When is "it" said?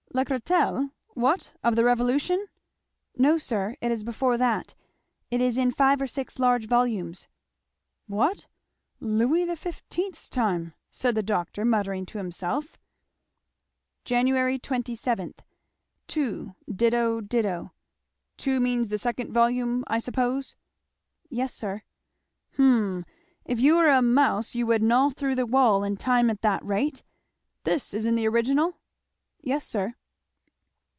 3.79-3.93, 5.29-5.39